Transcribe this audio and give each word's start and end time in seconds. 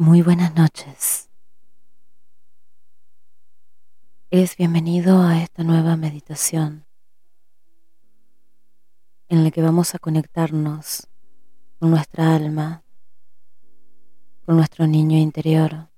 Muy 0.00 0.22
buenas 0.22 0.54
noches. 0.54 1.28
Eres 4.30 4.56
bienvenido 4.56 5.20
a 5.20 5.42
esta 5.42 5.62
nueva 5.62 5.94
meditación 5.98 6.86
en 9.28 9.44
la 9.44 9.50
que 9.50 9.60
vamos 9.60 9.94
a 9.94 9.98
conectarnos 9.98 11.06
con 11.78 11.90
nuestra 11.90 12.34
alma, 12.34 12.82
con 14.46 14.56
nuestro 14.56 14.86
niño 14.86 15.18
interior, 15.18 15.90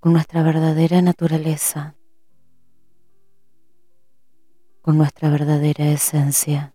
con 0.00 0.12
nuestra 0.12 0.42
verdadera 0.42 1.00
naturaleza, 1.00 1.96
con 4.82 4.98
nuestra 4.98 5.30
verdadera 5.30 5.86
esencia. 5.86 6.74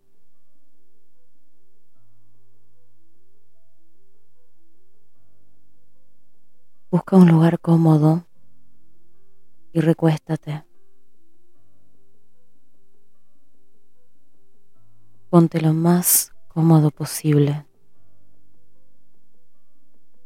Busca 6.94 7.18
un 7.18 7.28
lugar 7.28 7.60
cómodo 7.60 8.28
y 9.72 9.80
recuéstate. 9.80 10.64
Ponte 15.32 15.60
lo 15.60 15.74
más 15.74 16.32
cómodo 16.48 16.92
posible. 16.92 17.66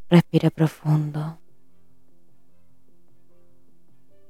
Respira 0.09 0.49
profundo. 0.49 1.39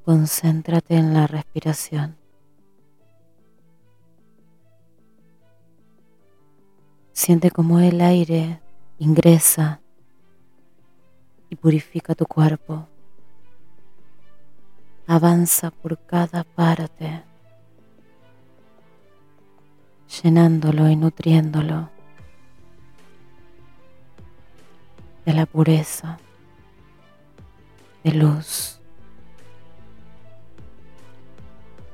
Concéntrate 0.06 0.94
en 0.94 1.16
la 1.16 1.26
respiración. 1.26 2.20
Siente 7.14 7.50
como 7.50 7.80
el 7.80 8.00
aire 8.00 8.62
ingresa 9.00 9.82
y 11.50 11.56
purifica 11.56 12.16
tu 12.16 12.26
cuerpo. 12.26 12.88
Avanza 15.08 15.72
por 15.72 15.98
cada 16.06 16.44
parte, 16.44 17.24
llenándolo 20.22 20.90
y 20.90 20.96
nutriéndolo 20.96 21.90
de 25.26 25.34
la 25.34 25.46
pureza, 25.46 26.18
de 28.04 28.14
luz, 28.14 28.80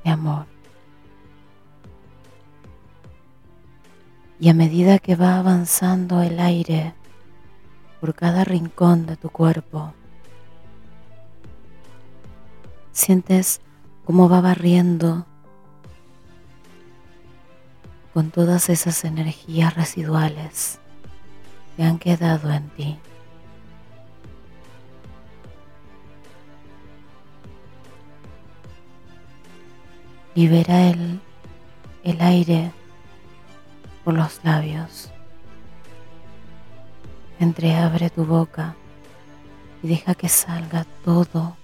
de 0.03 0.11
amor. 0.11 0.45
Y 4.39 4.49
a 4.49 4.53
medida 4.53 4.99
que 4.99 5.15
va 5.15 5.39
avanzando 5.39 6.21
el 6.21 6.39
aire, 6.39 6.93
por 8.03 8.15
cada 8.15 8.43
rincón 8.43 9.05
de 9.05 9.15
tu 9.15 9.29
cuerpo. 9.29 9.93
Sientes 12.91 13.61
cómo 14.03 14.27
va 14.27 14.41
barriendo 14.41 15.25
con 18.13 18.29
todas 18.29 18.67
esas 18.67 19.05
energías 19.05 19.73
residuales 19.75 20.79
que 21.77 21.83
han 21.83 21.97
quedado 21.97 22.51
en 22.51 22.67
ti. 22.71 22.99
Libera 30.35 30.89
el, 30.89 31.21
el 32.03 32.19
aire 32.19 32.73
por 34.03 34.13
los 34.13 34.43
labios. 34.43 35.12
Entreabre 37.43 38.09
tu 38.09 38.23
boca 38.23 38.73
y 39.81 39.89
deja 39.89 40.15
que 40.15 40.29
salga 40.29 40.85
todo 41.03 41.57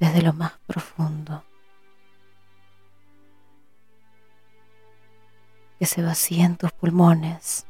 desde 0.00 0.20
lo 0.20 0.32
más 0.32 0.54
profundo. 0.66 1.44
Que 5.78 5.86
se 5.86 6.02
vacíen 6.02 6.56
tus 6.56 6.72
pulmones 6.72 7.64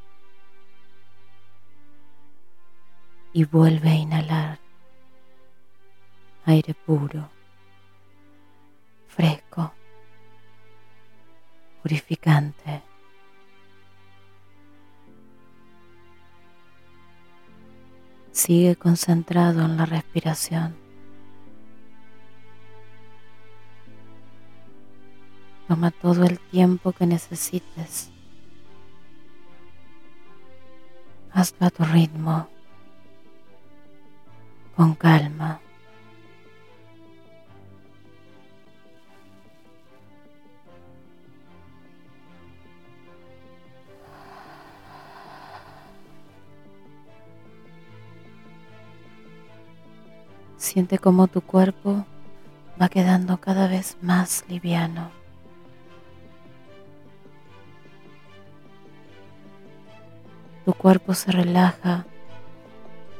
y 3.34 3.44
vuelve 3.44 3.90
a 3.90 3.94
inhalar 3.96 4.58
aire 6.46 6.72
puro, 6.72 7.28
fresco, 9.08 9.74
purificante. 11.82 12.93
Sigue 18.34 18.74
concentrado 18.74 19.62
en 19.64 19.76
la 19.76 19.86
respiración. 19.86 20.74
Toma 25.68 25.92
todo 25.92 26.24
el 26.24 26.40
tiempo 26.40 26.90
que 26.90 27.06
necesites. 27.06 28.10
Hazlo 31.30 31.68
a 31.68 31.70
tu 31.70 31.84
ritmo, 31.84 32.48
con 34.74 34.96
calma. 34.96 35.60
Siente 50.64 50.98
como 50.98 51.26
tu 51.26 51.42
cuerpo 51.42 52.06
va 52.80 52.88
quedando 52.88 53.36
cada 53.38 53.68
vez 53.68 53.98
más 54.00 54.46
liviano. 54.48 55.10
Tu 60.64 60.72
cuerpo 60.72 61.12
se 61.12 61.32
relaja 61.32 62.06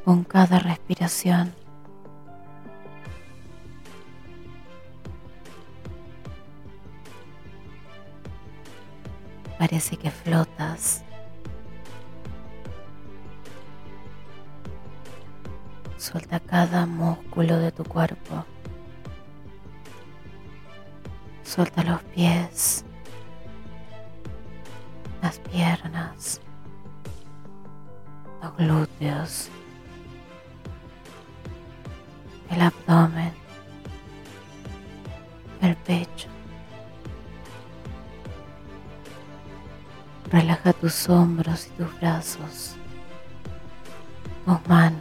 con 0.06 0.24
cada 0.24 0.58
respiración. 0.58 1.52
Parece 9.58 9.98
que 9.98 10.10
flotas. 10.10 11.04
Suelta 16.14 16.38
cada 16.38 16.86
músculo 16.86 17.58
de 17.58 17.72
tu 17.72 17.82
cuerpo. 17.82 18.44
Suelta 21.42 21.82
los 21.82 22.00
pies, 22.04 22.84
las 25.20 25.40
piernas, 25.40 26.40
los 28.40 28.56
glúteos, 28.56 29.48
el 32.48 32.60
abdomen, 32.60 33.32
el 35.62 35.74
pecho. 35.78 36.28
Relaja 40.30 40.72
tus 40.74 41.08
hombros 41.08 41.66
y 41.66 41.70
tus 41.70 41.98
brazos, 41.98 42.76
tus 44.46 44.68
manos. 44.68 44.93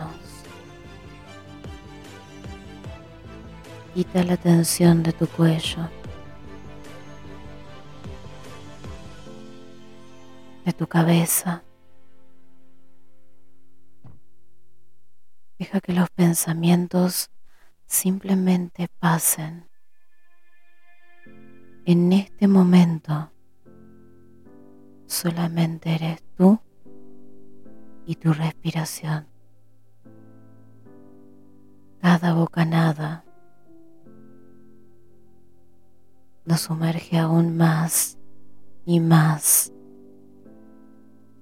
Quita 3.94 4.24
la 4.24 4.38
tensión 4.38 5.04
de 5.04 5.14
tu 5.14 5.28
cuello, 5.28 5.88
de 10.66 10.74
tu 10.74 10.88
cabeza. 10.88 11.64
Deja 15.60 15.80
que 15.80 15.94
los 15.94 16.10
pensamientos 16.10 17.30
simplemente 17.86 18.88
pasen. 19.00 19.70
En 21.86 22.14
este 22.14 22.48
momento 22.48 23.32
solamente 25.06 25.94
eres 25.94 26.24
tú 26.36 26.60
y 28.08 28.16
tu 28.16 28.34
respiración. 28.34 29.28
Cada 32.02 32.34
bocanada 32.34 33.24
nos 36.46 36.62
sumerge 36.62 37.18
aún 37.18 37.56
más 37.58 38.18
y 38.86 39.00
más 39.00 39.72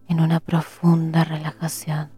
en 0.07 0.19
una 0.19 0.39
profunda 0.39 1.23
relajación. 1.23 2.09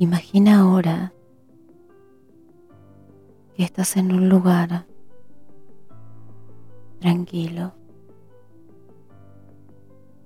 Imagina 0.00 0.60
ahora 0.60 1.12
que 3.56 3.64
estás 3.64 3.96
en 3.96 4.12
un 4.12 4.28
lugar 4.28 4.86
tranquilo, 7.00 7.74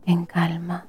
en 0.06 0.26
calma. 0.26 0.86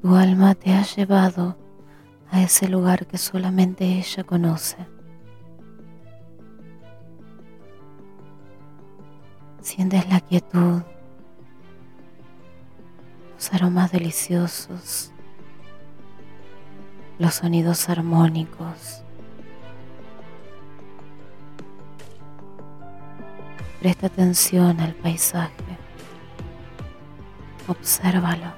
Tu 0.00 0.14
alma 0.14 0.54
te 0.54 0.72
ha 0.72 0.82
llevado 0.82 1.56
a 2.30 2.42
ese 2.42 2.68
lugar 2.68 3.06
que 3.06 3.18
solamente 3.18 3.84
ella 3.84 4.22
conoce. 4.24 4.76
Sientes 9.60 10.08
la 10.08 10.20
quietud, 10.20 10.82
los 13.34 13.52
aromas 13.52 13.92
deliciosos, 13.92 15.12
los 17.18 17.34
sonidos 17.34 17.88
armónicos. 17.88 19.04
Presta 23.80 24.08
atención 24.08 24.80
al 24.80 24.92
paisaje. 24.94 25.52
Obsérvalo. 27.68 28.52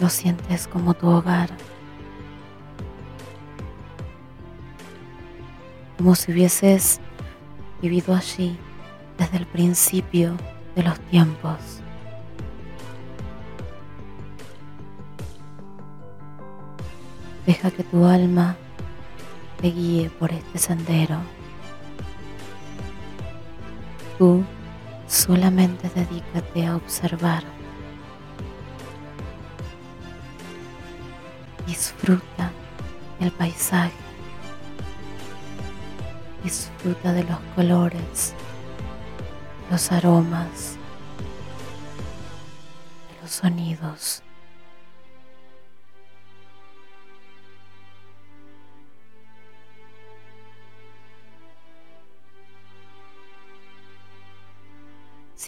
Lo 0.00 0.08
sientes 0.08 0.66
como 0.66 0.94
tu 0.94 1.08
hogar. 1.08 1.48
Como 5.96 6.14
si 6.16 6.32
hubieses 6.32 7.00
vivido 7.80 8.14
allí 8.14 8.58
desde 9.16 9.36
el 9.36 9.46
principio 9.46 10.36
de 10.74 10.82
los 10.82 10.98
tiempos. 11.02 11.82
Deja 17.46 17.70
que 17.70 17.84
tu 17.84 18.04
alma 18.04 18.56
te 19.60 19.70
guíe 19.70 20.10
por 20.10 20.32
este 20.32 20.58
sendero. 20.58 21.18
Tú 24.16 24.44
solamente 25.06 25.90
dedícate 25.94 26.66
a 26.66 26.76
observar. 26.76 27.42
Disfruta 31.66 32.50
el 33.20 33.30
paisaje. 33.32 33.92
Disfruta 36.42 37.12
de 37.12 37.24
los 37.24 37.38
colores, 37.56 38.34
los 39.70 39.92
aromas, 39.92 40.76
los 43.20 43.30
sonidos. 43.30 44.22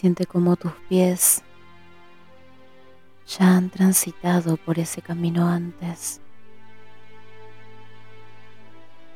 Siente 0.01 0.25
como 0.25 0.55
tus 0.55 0.71
pies 0.89 1.43
ya 3.27 3.55
han 3.55 3.69
transitado 3.69 4.57
por 4.57 4.79
ese 4.79 4.99
camino 4.99 5.47
antes. 5.47 6.19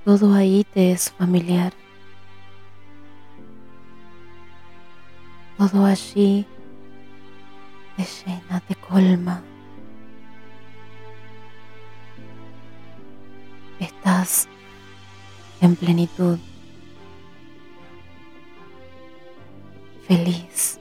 Todo 0.04 0.36
ahí 0.36 0.64
te 0.64 0.92
es 0.92 1.10
familiar. 1.10 1.74
Todo 5.58 5.86
allí 5.86 6.46
te 7.98 8.04
llena, 8.04 8.60
te 8.60 8.76
colma. 8.76 9.42
Estás 13.80 14.48
en 15.62 15.76
plenitud. 15.76 16.38
Feliz. 20.08 20.80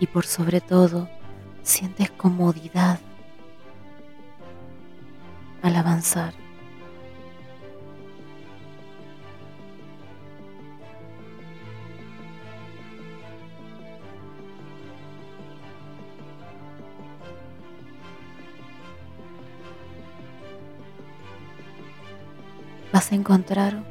Y 0.00 0.06
por 0.06 0.26
sobre 0.26 0.60
todo, 0.60 1.08
sientes 1.62 2.10
comodidad 2.10 3.00
al 5.62 5.76
avanzar. 5.76 6.34
Vas 22.92 23.12
a 23.12 23.14
encontrar 23.14 23.82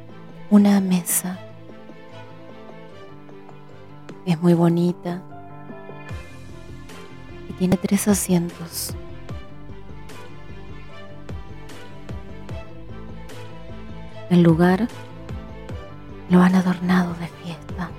una 0.50 0.80
mesa 0.80 1.38
es 4.32 4.42
muy 4.42 4.52
bonita 4.52 5.22
y 7.48 7.52
tiene 7.54 7.78
tres 7.78 8.08
asientos. 8.08 8.94
El 14.28 14.42
lugar 14.42 14.86
lo 16.28 16.42
han 16.42 16.54
adornado 16.54 17.14
de 17.14 17.26
fiesta. 17.42 17.90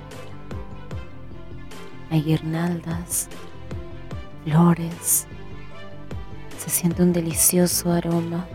Hay 2.12 2.22
guirnaldas, 2.22 3.28
flores, 4.44 5.26
se 6.58 6.70
siente 6.70 7.02
un 7.02 7.12
delicioso 7.12 7.90
aroma. 7.90 8.46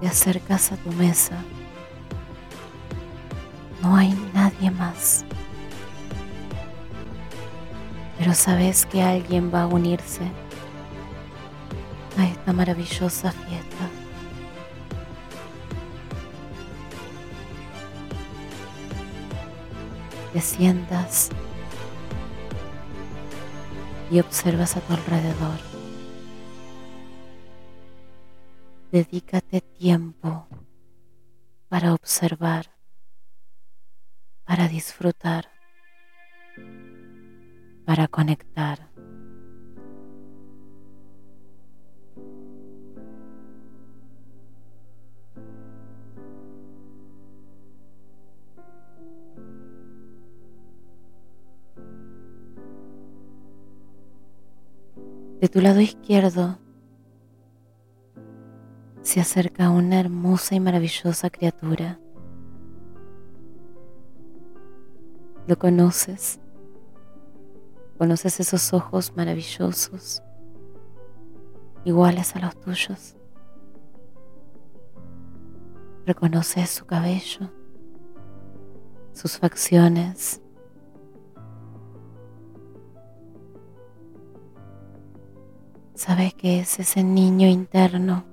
Te 0.00 0.06
acercas 0.06 0.70
a 0.70 0.76
tu 0.76 0.92
mesa 0.92 1.42
Sabes 8.34 8.86
que 8.86 9.02
alguien 9.02 9.52
va 9.52 9.62
a 9.62 9.66
unirse 9.66 10.22
a 12.16 12.24
esta 12.24 12.52
maravillosa 12.52 13.32
fiesta. 13.32 13.90
Te 20.32 20.40
sientas 20.40 21.30
y 24.10 24.20
observas 24.20 24.76
a 24.76 24.80
tu 24.80 24.92
alrededor. 24.92 25.58
Dedícate 28.92 29.60
tiempo 29.60 30.46
para 31.68 31.94
observar 31.94 32.70
para 34.44 34.66
disfrutar, 34.66 35.49
para 37.90 38.06
conectar. 38.06 38.88
De 55.40 55.48
tu 55.48 55.60
lado 55.60 55.80
izquierdo 55.80 56.60
se 59.02 59.20
acerca 59.20 59.68
una 59.70 59.98
hermosa 59.98 60.54
y 60.54 60.60
maravillosa 60.60 61.28
criatura 61.28 61.98
Lo 65.48 65.58
conoces. 65.58 66.38
Conoces 68.00 68.40
esos 68.40 68.72
ojos 68.72 69.14
maravillosos, 69.14 70.22
iguales 71.84 72.34
a 72.34 72.38
los 72.38 72.58
tuyos. 72.58 73.14
Reconoces 76.06 76.70
su 76.70 76.86
cabello, 76.86 77.50
sus 79.12 79.36
facciones. 79.36 80.40
Sabes 85.92 86.32
que 86.32 86.60
es 86.60 86.80
ese 86.80 87.04
niño 87.04 87.48
interno 87.48 88.24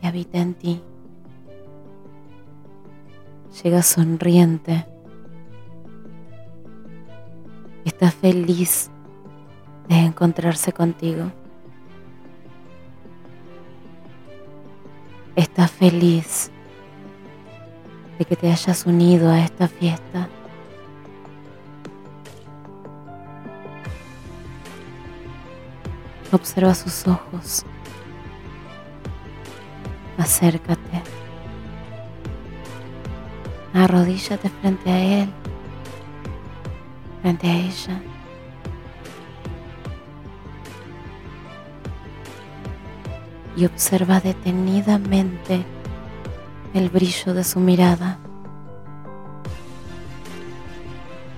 que 0.00 0.08
habita 0.08 0.38
en 0.38 0.54
ti. 0.54 0.82
Llega 3.62 3.80
sonriente 3.84 4.88
está 8.00 8.10
feliz 8.10 8.90
de 9.86 9.96
encontrarse 9.96 10.72
contigo. 10.72 11.30
Está 15.36 15.68
feliz 15.68 16.50
de 18.18 18.24
que 18.24 18.36
te 18.36 18.50
hayas 18.50 18.86
unido 18.86 19.28
a 19.30 19.40
esta 19.40 19.68
fiesta. 19.68 20.30
Observa 26.32 26.74
sus 26.74 27.06
ojos. 27.06 27.66
Acércate. 30.16 31.02
Arrodíllate 33.74 34.48
frente 34.48 34.90
a 34.90 34.98
él, 34.98 35.30
frente 37.22 37.48
a 37.48 37.56
ella. 37.56 38.00
Y 43.56 43.64
observa 43.66 44.20
detenidamente 44.20 45.64
el 46.72 46.88
brillo 46.88 47.34
de 47.34 47.44
su 47.44 47.60
mirada. 47.60 48.18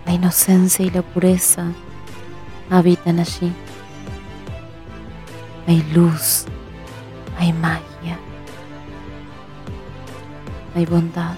La 0.06 0.12
inocencia 0.12 0.84
y 0.84 0.90
la 0.90 1.02
pureza 1.02 1.72
habitan 2.70 3.18
allí. 3.18 3.52
Hay 5.66 5.82
luz, 5.94 6.44
hay 7.38 7.52
magia, 7.52 8.18
hay 10.74 10.84
bondad, 10.86 11.36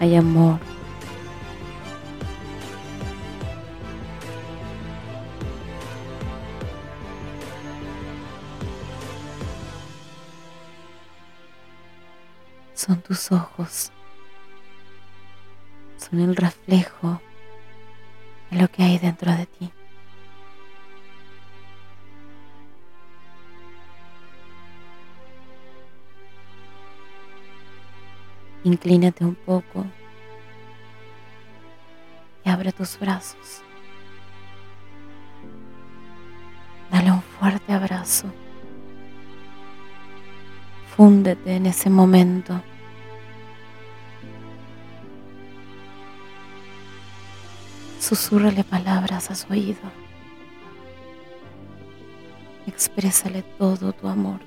hay 0.00 0.16
amor. 0.16 0.65
Son 12.76 13.00
tus 13.00 13.32
ojos, 13.32 13.90
son 15.96 16.20
el 16.20 16.36
reflejo 16.36 17.22
de 18.50 18.60
lo 18.60 18.68
que 18.68 18.82
hay 18.82 18.98
dentro 18.98 19.32
de 19.32 19.46
ti. 19.46 19.72
Inclínate 28.64 29.24
un 29.24 29.36
poco 29.36 29.86
y 32.44 32.50
abre 32.50 32.72
tus 32.72 32.98
brazos. 32.98 33.62
Dale 36.90 37.10
un 37.10 37.22
fuerte 37.22 37.72
abrazo. 37.72 38.30
Fúndete 40.96 41.56
en 41.56 41.66
ese 41.66 41.90
momento. 41.90 42.62
Susúrrale 48.00 48.64
palabras 48.64 49.30
a 49.30 49.34
su 49.34 49.52
oído. 49.52 49.80
Exprésale 52.66 53.42
todo 53.42 53.92
tu 53.92 54.08
amor. 54.08 54.40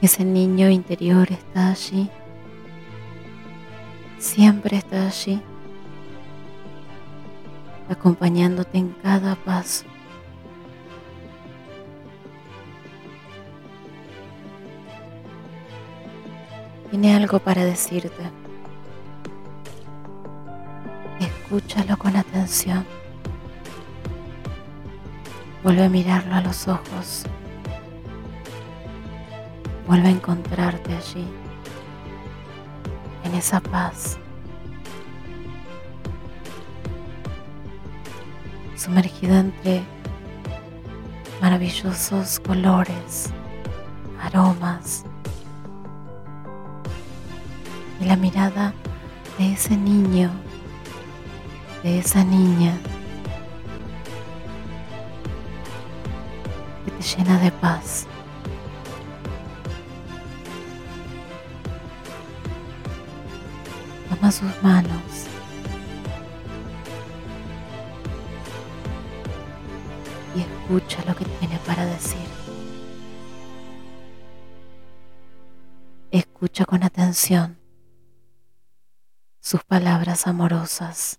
Ese 0.00 0.24
niño 0.24 0.70
interior 0.70 1.30
está 1.30 1.72
allí. 1.72 2.08
Siempre 4.34 4.76
está 4.76 5.08
allí. 5.08 5.42
Acompañándote 7.88 8.78
en 8.78 8.90
cada 9.02 9.34
paso. 9.34 9.86
Tiene 16.90 17.16
algo 17.16 17.40
para 17.40 17.64
decirte. 17.64 18.30
Escúchalo 21.18 21.98
con 21.98 22.14
atención. 22.14 22.86
Vuelve 25.64 25.86
a 25.86 25.88
mirarlo 25.88 26.36
a 26.36 26.40
los 26.40 26.68
ojos. 26.68 27.24
Vuelve 29.88 30.06
a 30.06 30.12
encontrarte 30.12 30.94
allí, 30.94 31.26
en 33.30 33.36
esa 33.36 33.60
paz, 33.60 34.18
sumergido 38.76 39.36
entre 39.36 39.82
maravillosos 41.40 42.40
colores, 42.40 43.30
aromas 44.20 45.04
y 48.00 48.04
la 48.04 48.16
mirada 48.16 48.74
de 49.38 49.52
ese 49.52 49.76
niño, 49.76 50.30
de 51.84 52.00
esa 52.00 52.24
niña 52.24 52.76
que 56.84 56.90
te 56.90 57.02
llena 57.02 57.38
de 57.38 57.52
paz. 57.52 58.06
Sus 64.30 64.62
manos. 64.62 65.26
Y 70.36 70.40
escucha 70.40 71.04
lo 71.04 71.16
que 71.16 71.24
tiene 71.24 71.58
para 71.66 71.84
decir. 71.84 72.28
Escucha 76.12 76.64
con 76.64 76.84
atención 76.84 77.58
sus 79.40 79.64
palabras 79.64 80.28
amorosas. 80.28 81.18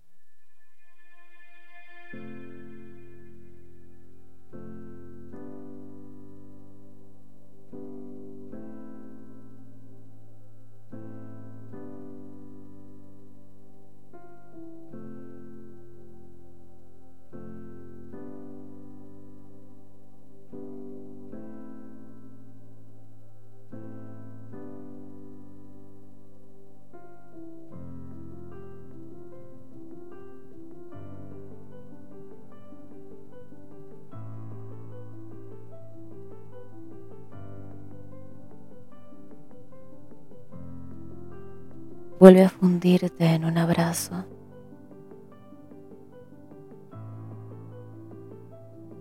Vuelve 42.22 42.44
a 42.44 42.48
fundirte 42.50 43.24
en 43.24 43.44
un 43.44 43.58
abrazo. 43.58 44.24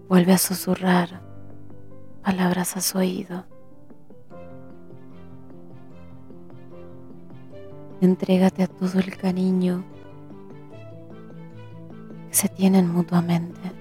Vuelve 0.10 0.34
a 0.34 0.40
susurrar 0.40 1.22
palabras 2.24 2.76
a 2.78 2.82
su 2.82 2.98
oído. 2.98 3.46
Entrégate 8.02 8.64
a 8.64 8.68
todo 8.68 8.98
el 8.98 9.16
cariño 9.16 9.84
que 12.28 12.34
se 12.34 12.50
tienen 12.50 12.92
mutuamente. 12.92 13.72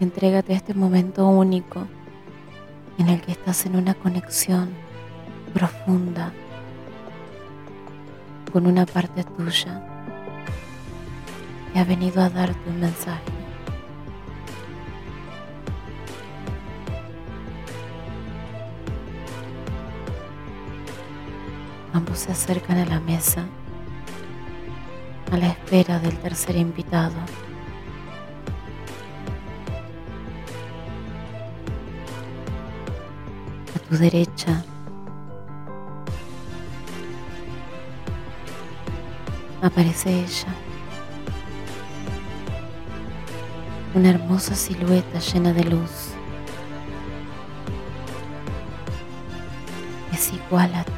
Entrégate 0.00 0.52
a 0.54 0.56
este 0.56 0.74
momento 0.74 1.28
único 1.28 1.86
en 2.98 3.08
el 3.08 3.20
que 3.20 3.32
estás 3.32 3.64
en 3.66 3.76
una 3.76 3.94
conexión 3.94 4.70
profunda 5.54 6.32
con 8.52 8.66
una 8.66 8.86
parte 8.86 9.24
tuya 9.24 9.82
que 11.72 11.78
ha 11.78 11.84
venido 11.84 12.22
a 12.22 12.28
darte 12.28 12.58
un 12.68 12.80
mensaje. 12.80 13.22
Ambos 21.92 22.18
se 22.18 22.32
acercan 22.32 22.78
a 22.78 22.86
la 22.86 23.00
mesa 23.00 23.44
a 25.30 25.36
la 25.36 25.48
espera 25.48 25.98
del 25.98 26.16
tercer 26.18 26.56
invitado. 26.56 27.16
Tu 33.88 33.96
derecha 33.96 34.62
aparece 39.62 40.10
ella, 40.10 40.54
una 43.94 44.10
hermosa 44.10 44.54
silueta 44.54 45.18
llena 45.18 45.52
de 45.52 45.64
luz. 45.64 46.10
Es 50.12 50.32
igual 50.32 50.74
a 50.74 50.84
ti. 50.84 50.92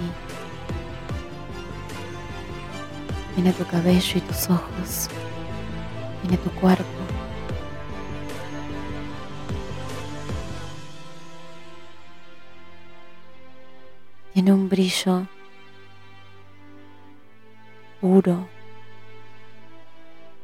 Tiene 3.34 3.52
tu 3.52 3.64
cabello 3.66 4.18
y 4.18 4.20
tus 4.20 4.50
ojos. 4.50 5.08
Tiene 6.22 6.36
tu 6.38 6.50
cuerpo. 6.50 7.09
Tiene 14.32 14.52
un 14.52 14.68
brillo 14.68 15.26
puro, 18.00 18.48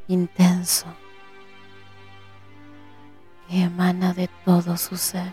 intenso, 0.08 0.86
que 3.48 3.62
emana 3.62 4.12
de 4.12 4.28
todo 4.44 4.76
su 4.76 4.96
ser. 4.96 5.32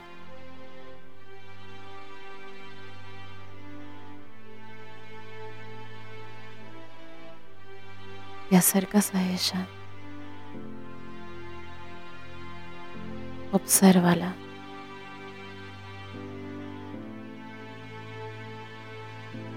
Te 8.50 8.58
acercas 8.58 9.16
a 9.16 9.24
ella. 9.24 9.68
Obsérvala. 13.52 14.36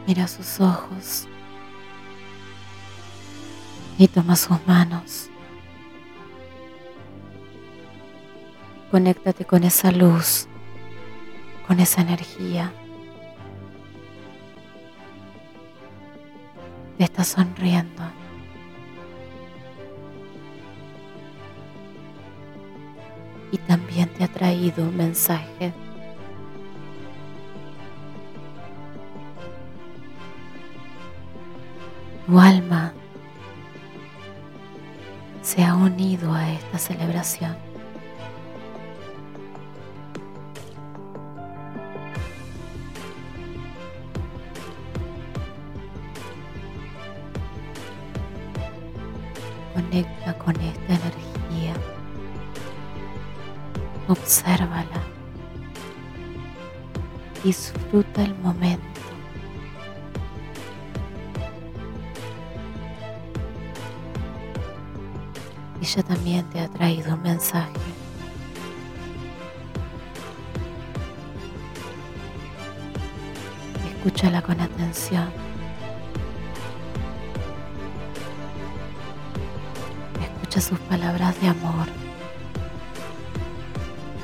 Mira 0.06 0.28
sus 0.28 0.60
ojos 0.60 1.26
y 3.98 4.06
toma 4.08 4.36
sus 4.36 4.64
manos. 4.66 5.30
Conéctate 8.90 9.44
con 9.44 9.64
esa 9.64 9.90
luz, 9.90 10.46
con 11.66 11.80
esa 11.80 12.02
energía. 12.02 12.72
Te 16.98 17.04
está 17.04 17.24
sonriendo. 17.24 18.02
Y 23.50 23.58
también 23.58 24.08
te 24.10 24.24
ha 24.24 24.28
traído 24.28 24.84
un 24.84 24.96
mensaje. 24.96 25.72
Tu 32.26 32.40
alma 32.40 32.92
se 35.42 35.62
ha 35.62 35.76
unido 35.76 36.34
a 36.34 36.50
esta 36.50 36.76
celebración. 36.76 37.56
Conecta 49.72 50.36
con 50.38 50.56
esta 50.56 50.94
energía. 50.94 51.74
Obsérvala. 54.08 54.82
Disfruta 57.44 58.24
el 58.24 58.34
momento. 58.38 58.95
También 66.02 66.44
te 66.50 66.60
ha 66.60 66.68
traído 66.68 67.14
un 67.14 67.22
mensaje. 67.22 67.72
Escúchala 73.88 74.42
con 74.42 74.60
atención. 74.60 75.28
Escucha 80.20 80.60
sus 80.60 80.78
palabras 80.80 81.40
de 81.40 81.48
amor, 81.48 81.86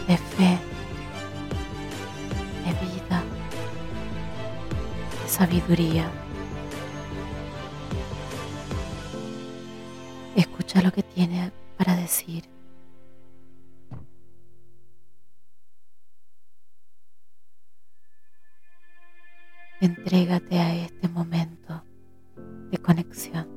de 0.06 0.16
fe, 0.16 0.58
de 2.64 2.72
vida, 2.86 3.22
de 5.22 5.28
sabiduría. 5.28 6.10
Escucha 10.36 10.80
lo 10.80 10.92
que 10.92 11.01
Entrégate 19.82 20.60
a 20.60 20.76
este 20.76 21.08
momento 21.08 21.82
de 22.70 22.78
conexión. 22.78 23.51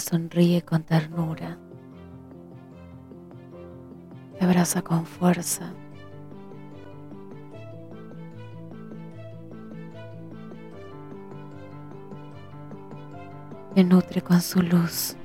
Sonríe 0.00 0.62
con 0.62 0.82
ternura, 0.82 1.58
te 4.38 4.44
abraza 4.44 4.82
con 4.82 5.04
fuerza. 5.06 5.72
Te 13.74 13.84
nutre 13.84 14.22
con 14.22 14.40
su 14.40 14.60
luz. 14.62 15.16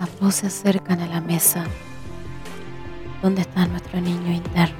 Ambos 0.00 0.36
se 0.36 0.46
acercan 0.46 1.00
a 1.00 1.06
la 1.06 1.20
mesa 1.20 1.66
¿Dónde 3.22 3.42
está 3.42 3.64
nuestro 3.66 4.00
niño 4.00 4.32
interno? 4.32 4.76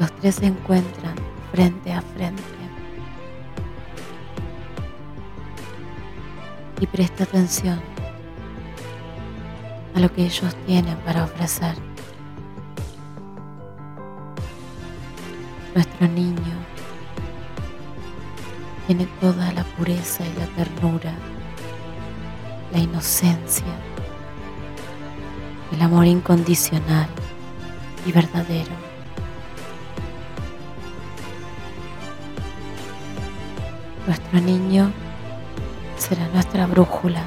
Los 0.00 0.10
tres 0.16 0.34
se 0.34 0.46
encuentran 0.46 1.14
frente 1.52 1.92
a 1.92 2.02
frente. 2.02 2.42
Y 6.80 6.86
presta 6.88 7.22
atención 7.22 7.80
a 9.94 10.00
lo 10.00 10.12
que 10.12 10.24
ellos 10.24 10.56
tienen 10.66 10.98
para 10.98 11.22
ofrecer. 11.22 11.76
Nuestro 15.76 16.08
niño 16.08 16.43
pureza 19.76 20.24
y 20.26 20.32
la 20.38 20.46
ternura, 20.46 21.12
la 22.72 22.78
inocencia, 22.78 23.64
el 25.72 25.82
amor 25.82 26.06
incondicional 26.06 27.08
y 28.06 28.12
verdadero. 28.12 28.72
Nuestro 34.06 34.40
niño 34.40 34.92
será 35.96 36.28
nuestra 36.28 36.66
brújula. 36.66 37.24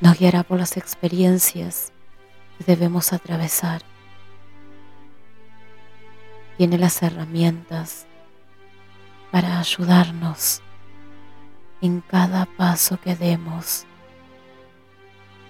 Nos 0.00 0.18
guiará 0.18 0.44
por 0.44 0.58
las 0.58 0.76
experiencias 0.76 1.92
que 2.58 2.64
debemos 2.64 3.12
atravesar 3.12 3.82
tiene 6.60 6.76
las 6.76 7.02
herramientas 7.02 8.04
para 9.30 9.60
ayudarnos 9.60 10.62
en 11.80 12.00
cada 12.00 12.46
paso 12.46 12.98
que 13.00 13.14
demos 13.14 13.86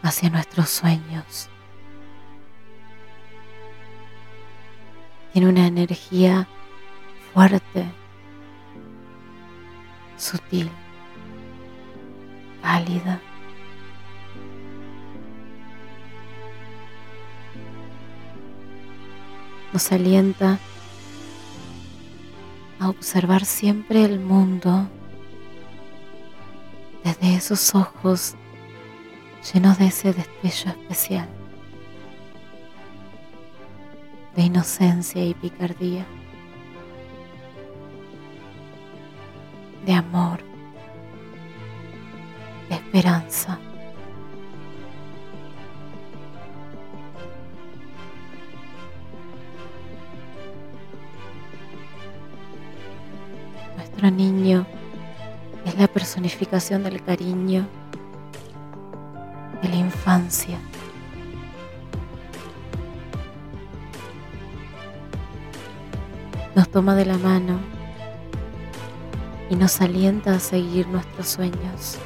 hacia 0.03 0.31
nuestros 0.31 0.69
sueños. 0.69 1.49
Tiene 5.33 5.49
una 5.49 5.67
energía 5.67 6.47
fuerte, 7.33 7.87
sutil, 10.17 10.71
cálida. 12.63 13.21
Nos 19.73 19.93
alienta 19.93 20.59
a 22.81 22.89
observar 22.89 23.45
siempre 23.45 24.05
el 24.05 24.19
mundo 24.19 24.89
desde 27.05 27.37
esos 27.37 27.75
ojos 27.75 28.35
llenos 29.53 29.79
de 29.79 29.87
ese 29.87 30.13
destello 30.13 30.71
especial 30.73 31.29
de 34.35 34.43
inocencia 34.43 35.25
y 35.25 35.35
picardía, 35.35 36.07
de 39.85 39.93
amor, 39.93 40.41
de 42.69 42.77
esperanza. 42.77 43.59
Nuestro 54.01 54.17
niño 54.17 54.67
es 55.67 55.79
la 55.79 55.87
personificación 55.87 56.85
del 56.85 57.05
cariño, 57.05 57.67
de 59.61 59.69
la 59.69 59.75
infancia. 59.75 60.59
Nos 66.55 66.71
toma 66.71 66.95
de 66.95 67.05
la 67.05 67.19
mano 67.19 67.61
y 69.51 69.57
nos 69.57 69.79
alienta 69.83 70.33
a 70.33 70.41
seguir 70.41 70.89
nuestros 70.89 71.29
sueños. 71.29 71.99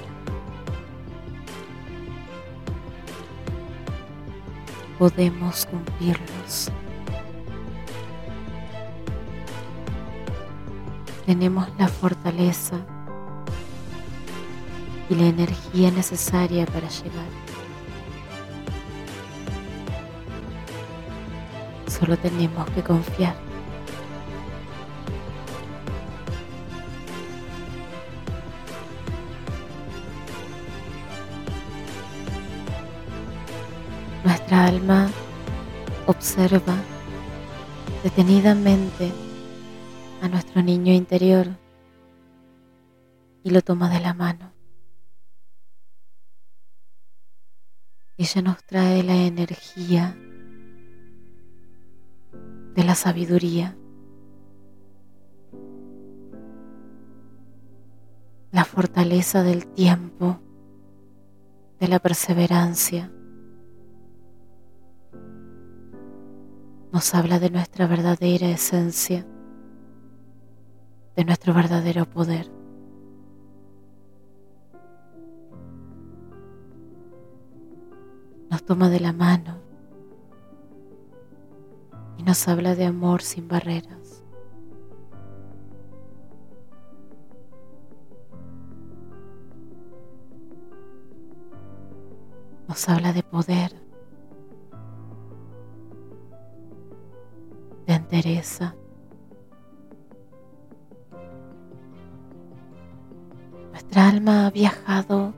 Podemos 4.99 5.65
cumplirlos. 5.67 6.73
Tenemos 11.27 11.67
la 11.79 11.89
fortaleza 11.89 12.77
y 15.09 15.15
la 15.15 15.25
energía 15.27 15.91
necesaria 15.91 16.67
para 16.67 16.89
llegar. 16.89 17.27
Solo 21.87 22.19
tenemos 22.19 22.69
que 22.71 22.83
confiar. 22.83 23.35
Nuestra 34.25 34.67
alma 34.67 35.09
observa 36.07 36.75
detenidamente 38.03 39.24
a 40.25 40.29
nuestro 40.29 40.63
niño 40.63 40.91
interior 40.95 41.49
y 43.43 43.51
lo 43.51 43.61
toma 43.61 43.91
de 43.91 44.01
la 44.01 44.15
mano. 44.15 44.55
Ella 48.17 48.41
nos 48.41 48.65
trae 48.65 49.03
la 49.03 49.17
energía 49.17 50.17
de 52.75 52.85
la 52.85 52.95
sabiduría, 52.95 53.77
la 58.51 58.65
fortaleza 58.65 59.43
del 59.43 59.67
tiempo, 59.67 60.41
de 61.81 61.89
la 61.89 61.99
perseverancia. 61.99 63.13
Nos 66.93 67.15
habla 67.15 67.39
de 67.39 67.51
nuestra 67.51 67.87
verdadera 67.87 68.49
esencia, 68.49 69.27
de 71.17 71.25
nuestro 71.25 71.55
verdadero 71.55 72.07
poder. 72.07 72.51
nos 78.55 78.65
toma 78.65 78.89
de 78.89 79.01
la 79.01 79.13
mano 79.13 79.59
y 82.17 82.23
nos 82.23 82.47
habla 82.47 82.77
de 82.77 82.85
amor 82.85 83.21
sin 83.21 83.49
barreras. 83.49 84.23
Nos 92.69 92.89
habla 92.89 93.13
de 93.13 93.25
poder, 93.25 93.75
de 97.89 97.95
entereza. 97.95 98.77
Nuestra 103.85 104.09
alma 104.09 104.47
ha 104.47 104.51
viajado 104.51 105.35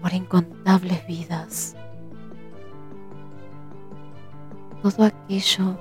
por 0.00 0.12
incontables 0.12 1.04
vidas. 1.08 1.74
Todo 4.82 5.06
aquello 5.06 5.76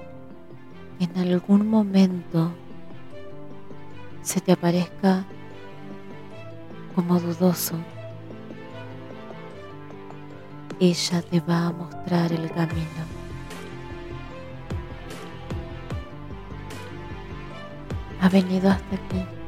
que 0.98 1.04
en 1.04 1.18
algún 1.18 1.68
momento 1.70 2.52
se 4.24 4.42
te 4.42 4.54
aparezca 4.54 5.26
como 6.96 7.20
dudoso, 7.20 7.76
ella 10.80 11.22
te 11.22 11.40
va 11.42 11.68
a 11.68 11.72
mostrar 11.72 12.32
el 12.32 12.50
camino. 12.50 13.04
Ha 18.22 18.30
venido 18.30 18.72
hasta 18.72 18.96
aquí 18.96 19.43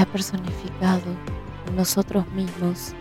ha 0.00 0.06
personificado 0.06 1.14
en 1.68 1.76
nosotros 1.76 2.26
mismos 2.32 2.94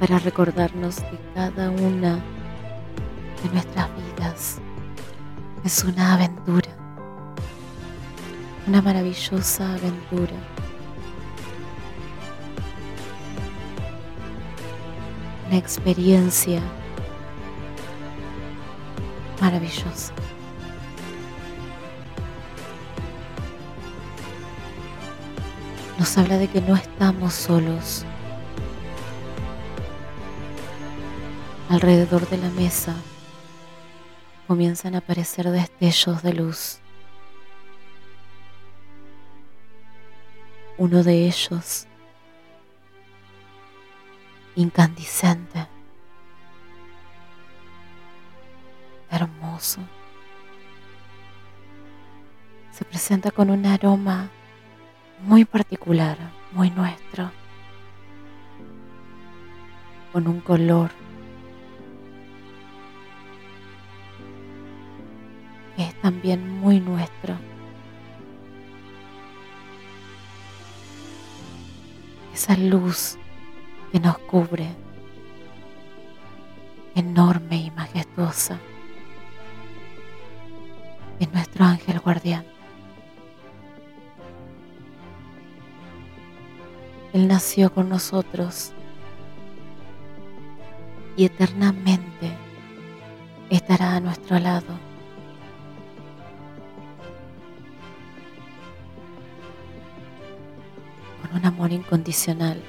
para 0.00 0.18
recordarnos 0.18 0.96
que 0.96 1.18
cada 1.34 1.70
una 1.70 2.16
de 3.42 3.50
nuestras 3.52 3.88
vidas 3.96 4.60
es 5.62 5.84
una 5.84 6.14
aventura, 6.14 6.70
una 8.66 8.82
maravillosa 8.82 9.74
aventura. 9.74 10.34
Una 15.48 15.58
experiencia 15.58 16.60
maravillosa. 19.40 20.12
Nos 26.00 26.16
habla 26.16 26.38
de 26.38 26.48
que 26.48 26.62
no 26.62 26.76
estamos 26.76 27.34
solos. 27.34 28.06
Alrededor 31.68 32.26
de 32.30 32.38
la 32.38 32.48
mesa 32.48 32.94
comienzan 34.46 34.94
a 34.94 34.98
aparecer 34.98 35.50
destellos 35.50 36.22
de 36.22 36.32
luz. 36.32 36.78
Uno 40.78 41.02
de 41.02 41.26
ellos, 41.26 41.86
incandescente, 44.56 45.68
hermoso, 49.10 49.82
se 52.72 52.86
presenta 52.86 53.30
con 53.30 53.50
un 53.50 53.66
aroma 53.66 54.30
muy 55.22 55.44
particular, 55.44 56.16
muy 56.52 56.70
nuestro, 56.70 57.30
con 60.12 60.26
un 60.26 60.40
color 60.40 60.90
que 65.76 65.84
es 65.84 65.94
también 66.00 66.48
muy 66.60 66.80
nuestro. 66.80 67.36
Esa 72.34 72.56
luz 72.56 73.18
que 73.92 74.00
nos 74.00 74.18
cubre, 74.18 74.68
enorme 76.94 77.56
y 77.56 77.70
majestuosa. 77.72 78.58
Es 81.18 81.30
nuestro 81.32 81.66
ángel 81.66 82.00
guardián. 82.00 82.49
Él 87.12 87.26
nació 87.26 87.72
con 87.72 87.88
nosotros 87.88 88.72
y 91.16 91.24
eternamente 91.24 92.30
estará 93.50 93.96
a 93.96 94.00
nuestro 94.00 94.38
lado. 94.38 94.78
Con 101.20 101.36
un 101.36 101.46
amor 101.46 101.72
incondicional. 101.72 102.62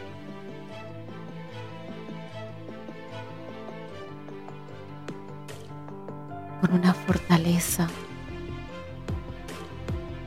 Con 6.62 6.74
una 6.74 6.94
fortaleza 6.94 7.88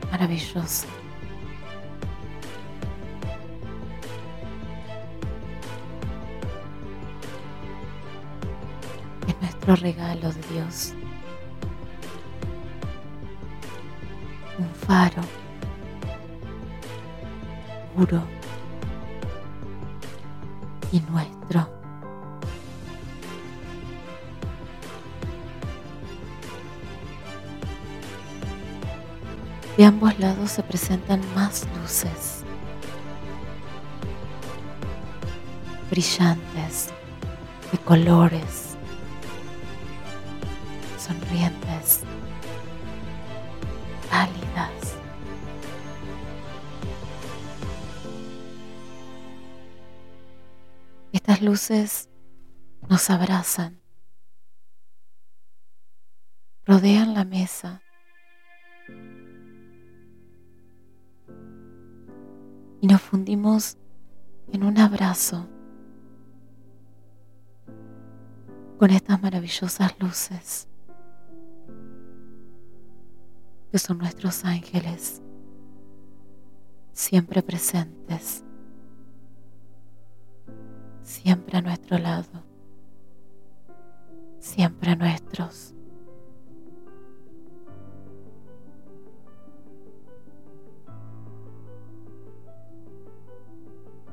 maravillosa. 0.09 0.87
Regalo 9.73 10.31
de 10.31 10.41
Dios. 10.53 10.93
Un 14.59 14.69
faro 14.87 15.21
puro 17.95 18.21
y 20.91 20.99
nuestro. 21.11 21.69
De 29.77 29.83
ambos 29.83 30.17
lados 30.19 30.51
se 30.51 30.63
presentan 30.63 31.19
más 31.35 31.67
luces, 31.81 32.43
brillantes, 35.91 36.91
de 37.73 37.77
colores, 37.79 38.64
luces 51.45 52.09
nos 52.89 53.09
abrazan, 53.09 53.79
rodean 56.65 57.13
la 57.13 57.23
mesa. 57.23 57.81
Y 62.81 62.87
nos 62.87 63.01
fundimos 63.01 63.77
en 64.51 64.63
un 64.63 64.77
abrazo 64.77 65.47
con 68.77 68.89
estas 68.89 69.21
maravillosas 69.21 69.97
luces 69.99 70.67
que 73.71 73.79
son 73.79 73.97
nuestros 73.97 74.45
ángeles, 74.45 75.21
siempre 76.93 77.41
presentes, 77.41 78.44
siempre 81.05 81.57
a 81.57 81.61
nuestro 81.61 81.97
lado, 81.99 82.43
siempre 84.39 84.95
nuestros. 84.95 85.73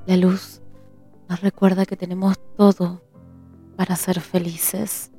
La 0.06 0.16
luz 0.16 0.60
nos 1.28 1.40
recuerda 1.40 1.86
que 1.86 1.96
tenemos 1.96 2.38
todo 2.56 3.02
para 3.76 3.96
ser 3.96 4.20
felices. 4.20 5.10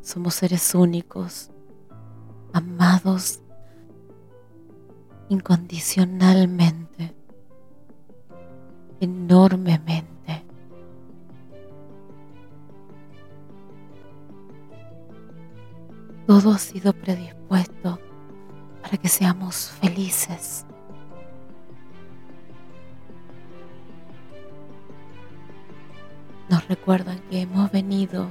Somos 0.00 0.34
seres 0.34 0.74
únicos 0.74 1.50
amados 2.54 3.40
incondicionalmente, 5.28 7.14
enormemente. 9.00 10.44
Todo 16.26 16.52
ha 16.52 16.58
sido 16.58 16.92
predispuesto 16.92 17.98
para 18.82 18.96
que 18.96 19.08
seamos 19.08 19.70
felices. 19.80 20.66
Nos 26.50 26.66
recuerdan 26.68 27.18
que 27.30 27.42
hemos 27.42 27.70
venido 27.70 28.30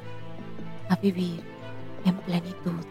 a 0.90 0.96
vivir 0.96 1.44
en 2.06 2.16
plenitud 2.18 2.86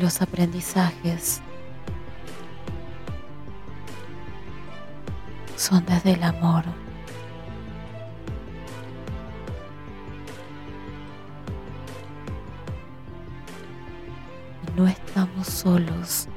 los 0.00 0.20
aprendizajes 0.20 1.40
son 5.56 5.84
desde 5.86 6.12
el 6.12 6.22
amor. 6.22 6.64
No 14.76 14.86
estamos 14.86 15.46
solos 15.46 16.28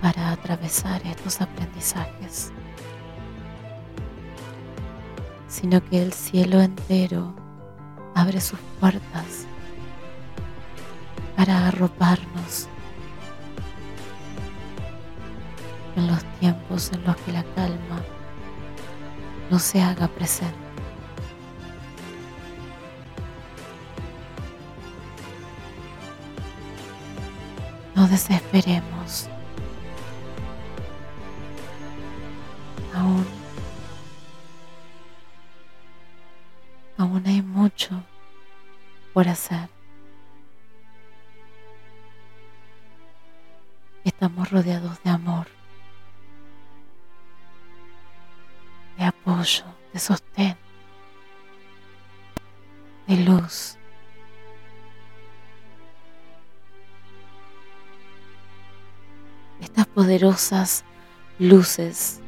para 0.00 0.30
atravesar 0.30 1.04
estos 1.04 1.40
aprendizajes, 1.40 2.52
sino 5.48 5.84
que 5.84 6.00
el 6.00 6.12
cielo 6.12 6.60
entero 6.60 7.34
abre 8.14 8.40
sus 8.40 8.60
puertas 8.78 9.46
para 11.36 11.66
arroparnos 11.66 12.68
en 15.96 16.06
los 16.06 16.22
tiempos 16.38 16.92
en 16.92 17.04
los 17.04 17.16
que 17.16 17.32
la 17.32 17.42
calma 17.56 18.00
no 19.50 19.58
se 19.58 19.80
haga 19.80 20.08
presente. 20.08 20.54
No 27.94 28.06
desesperemos. 28.08 29.28
Aún, 32.94 33.26
aún 36.98 37.22
hay 37.26 37.42
mucho 37.42 38.02
por 39.14 39.28
hacer. 39.28 39.68
Estamos 44.04 44.50
rodeados 44.50 45.02
de 45.02 45.10
amor. 45.10 45.55
Apoyo, 49.26 49.64
de 49.92 49.98
sostén, 49.98 50.56
de 53.08 53.16
luz. 53.16 53.76
Estas 59.60 59.86
poderosas 59.86 60.84
luces 61.40 62.20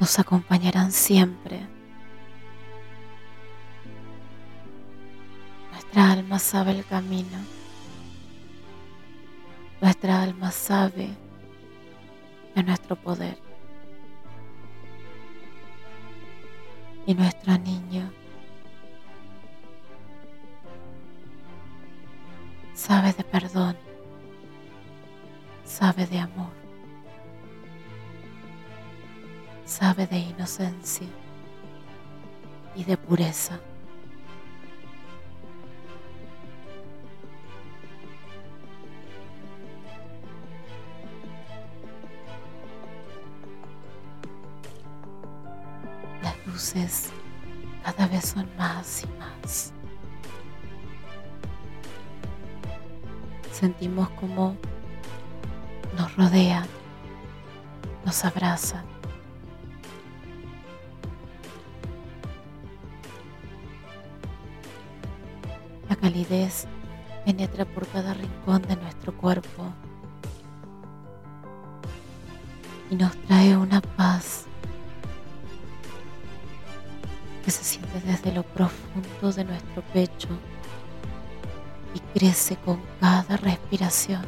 nos 0.00 0.18
acompañarán 0.18 0.90
siempre. 0.90 1.60
Nuestra 5.70 6.12
alma 6.12 6.38
sabe 6.38 6.70
el 6.70 6.84
camino. 6.86 7.38
Nuestra 9.82 10.22
alma 10.22 10.50
sabe 10.50 11.10
de 12.54 12.62
nuestro 12.62 12.96
poder. 12.96 13.51
Y 17.06 17.14
nuestro 17.14 17.58
niño 17.58 18.10
sabe 22.74 23.12
de 23.12 23.24
perdón, 23.24 23.76
sabe 25.64 26.06
de 26.06 26.18
amor, 26.18 26.52
sabe 29.64 30.06
de 30.06 30.18
inocencia 30.18 31.06
y 32.74 32.84
de 32.84 32.96
pureza. 32.96 33.60
Cada 47.82 48.06
vez 48.06 48.28
son 48.28 48.48
más 48.56 49.02
y 49.02 49.18
más. 49.18 49.72
Sentimos 53.50 54.08
como 54.10 54.56
nos 55.96 56.16
rodean, 56.16 56.66
nos 58.04 58.24
abrazan. 58.24 58.84
La 65.88 65.96
calidez 65.96 66.66
penetra 67.24 67.64
por 67.64 67.88
cada 67.88 68.14
rincón 68.14 68.62
de 68.62 68.76
nuestro 68.76 69.12
cuerpo 69.16 69.72
y 72.90 72.94
nos 72.94 73.16
trae 73.22 73.56
una 73.56 73.80
paz 73.80 74.46
lo 78.32 78.42
profundo 78.42 79.32
de 79.32 79.44
nuestro 79.44 79.82
pecho 79.92 80.28
y 81.94 82.00
crece 82.18 82.56
con 82.56 82.80
cada 83.00 83.36
respiración. 83.36 84.24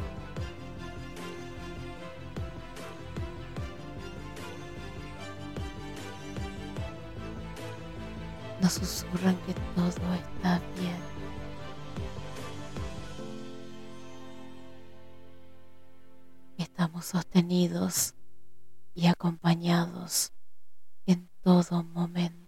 Nos 8.61 8.73
susurran 8.73 9.35
que 9.45 9.53
todo 9.75 10.13
está 10.13 10.61
bien. 10.79 11.15
Estamos 16.57 17.05
sostenidos 17.05 18.13
y 18.93 19.07
acompañados 19.07 20.31
en 21.05 21.29
todo 21.41 21.83
momento. 21.83 22.44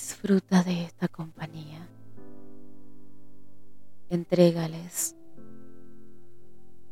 Disfruta 0.00 0.62
de 0.62 0.84
esta 0.84 1.08
compañía. 1.08 1.86
Entrégales 4.08 5.14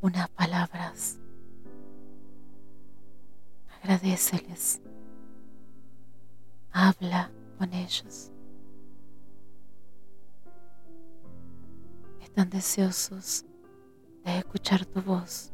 unas 0.03 0.29
palabras. 0.29 1.19
Agradeceles. 3.79 4.83
Habla 6.71 7.33
con 7.57 7.73
ellos. 7.73 8.31
Están 12.21 12.51
deseosos 12.51 13.47
de 14.23 14.37
escuchar 14.37 14.85
tu 14.85 15.01
voz. 15.01 15.51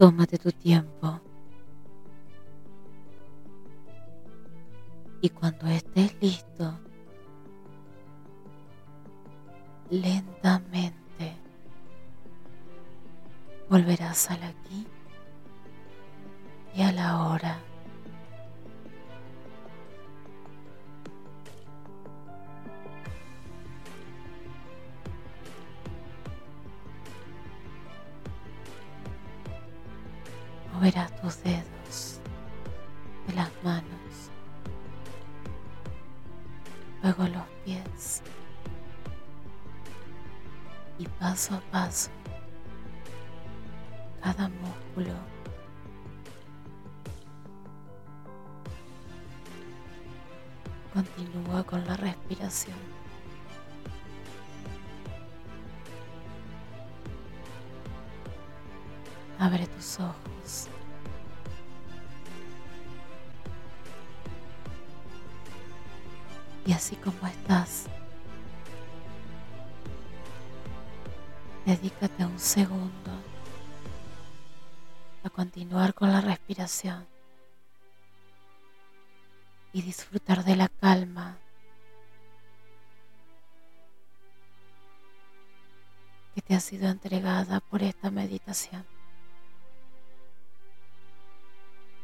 Tómate 0.00 0.38
tu 0.38 0.50
tiempo. 0.50 1.20
Y 5.20 5.28
cuando 5.28 5.66
estés 5.66 6.16
listo, 6.22 6.80
lentamente 9.90 11.36
volverás 13.68 14.30
al 14.30 14.42
aquí 14.42 14.86
y 16.74 16.80
a 16.80 16.92
la 16.92 17.22
hora. 17.26 17.58
Moverás 30.80 31.14
tus 31.20 31.42
dedos 31.42 32.20
de 33.26 33.34
las 33.34 33.50
manos, 33.62 34.30
luego 37.02 37.24
los 37.24 37.42
pies. 37.66 38.22
Y 40.98 41.06
paso 41.06 41.54
a 41.54 41.60
paso 41.70 42.10
cada 44.22 44.48
músculo. 44.48 45.12
Continúa 50.94 51.62
con 51.64 51.86
la 51.86 51.96
respiración. 51.98 52.76
Tus 59.80 59.98
ojos. 60.00 60.68
Y 66.66 66.72
así 66.72 66.96
como 66.96 67.26
estás, 67.26 67.86
dedícate 71.64 72.26
un 72.26 72.38
segundo 72.38 73.10
a 75.24 75.30
continuar 75.30 75.94
con 75.94 76.12
la 76.12 76.20
respiración 76.20 77.06
y 79.72 79.80
disfrutar 79.80 80.44
de 80.44 80.56
la 80.56 80.68
calma 80.68 81.38
que 86.34 86.42
te 86.42 86.54
ha 86.54 86.60
sido 86.60 86.90
entregada 86.90 87.60
por 87.60 87.82
esta 87.82 88.10
meditación. 88.10 88.99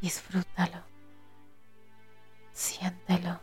Disfrútalo, 0.00 0.82
siéntelo. 2.52 3.40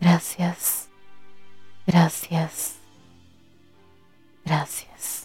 Gracias, 0.00 0.88
gracias, 1.86 2.78
gracias. 4.44 5.17